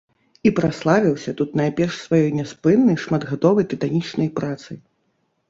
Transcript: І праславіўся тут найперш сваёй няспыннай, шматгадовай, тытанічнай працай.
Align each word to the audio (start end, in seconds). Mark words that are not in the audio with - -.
І 0.49 0.51
праславіўся 0.59 1.33
тут 1.41 1.49
найперш 1.61 1.99
сваёй 2.07 2.25
няспыннай, 2.39 2.99
шматгадовай, 3.05 3.69
тытанічнай 3.75 4.29
працай. 4.43 4.77